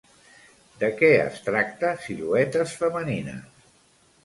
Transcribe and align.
De 0.83 0.89
què 1.01 1.09
es 1.25 1.37
tracta 1.51 1.93
Siluetes 2.07 2.75
femenines? 2.83 3.71